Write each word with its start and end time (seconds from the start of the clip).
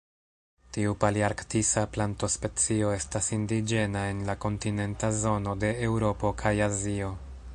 Tiu 0.75 0.93
palearktisa 1.01 1.83
plantospecio 1.97 2.89
estas 2.95 3.29
indiĝena 3.37 4.01
en 4.15 4.25
la 4.31 4.37
kontinenta 4.47 5.13
zono 5.21 5.57
de 5.65 5.73
Eŭropo 5.89 6.35
kaj 6.43 6.59
Azio. 6.71 7.15